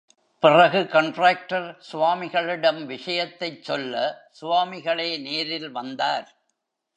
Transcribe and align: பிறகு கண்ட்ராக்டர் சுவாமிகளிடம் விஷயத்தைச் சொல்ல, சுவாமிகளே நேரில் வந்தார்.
பிறகு 0.39 0.79
கண்ட்ராக்டர் 0.79 1.79
சுவாமிகளிடம் 1.91 2.85
விஷயத்தைச் 2.85 3.63
சொல்ல, 3.63 3.93
சுவாமிகளே 4.41 5.19
நேரில் 5.21 5.71
வந்தார். 5.71 6.35